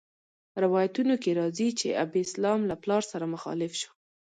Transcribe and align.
روایتونو 0.63 1.15
کې 1.23 1.31
راځي 1.39 1.69
چې 1.79 1.97
ابسلام 2.05 2.59
له 2.69 2.75
پلار 2.83 3.03
سره 3.11 3.25
مخالف 3.33 3.71
شو. 3.81 3.91